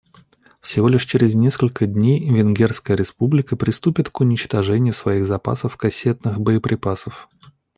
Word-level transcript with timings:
Всего 0.61 0.87
лишь 0.87 1.05
через 1.05 1.35
несколько 1.35 1.85
дней 1.85 2.27
Венгерская 2.27 2.97
Республика 2.97 3.55
приступит 3.55 4.09
к 4.09 4.19
уничтожению 4.21 4.95
своих 4.95 5.27
запасов 5.27 5.77
кассетных 5.77 6.39
боеприпасов. 6.41 7.29